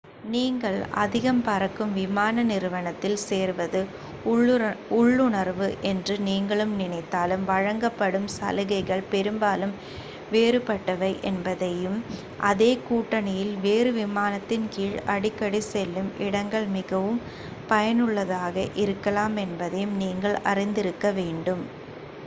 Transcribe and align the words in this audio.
நீங்கள் 0.31 0.77
அதிகம் 0.95 1.41
பறக்கும் 1.41 1.91
விமான 1.93 2.43
நிறுவனத்தில் 2.43 3.17
சேர்வது 3.23 3.81
உள்ளுணர்வு 4.93 5.67
என்று 5.81 6.15
நீங்கள் 6.21 6.63
நினைத்தாலும் 6.75 7.43
வழங்கப்படும் 7.45 8.27
சலுகைகள் 8.37 9.05
பெரும்பாலும் 9.11 9.75
வேறுபட்டவை 10.31 11.11
என்பதையும் 11.23 11.99
அதே 12.49 12.71
கூட்டணியில் 12.87 13.53
வேறு 13.59 13.91
விமானத்தின் 13.91 14.67
கீழ் 14.69 14.99
அடிக்கடி 15.07 15.61
செல்லும் 15.67 16.11
இடங்கள் 16.19 16.67
மிகவும் 16.71 17.21
பயனுள்ளதாக 17.67 18.67
இருக்கலாம் 18.77 19.37
என்பதையும் 19.37 19.95
நீங்கள் 19.97 20.37
அறிந்திருக்க 20.45 21.11
வேண்டும் 21.13 21.63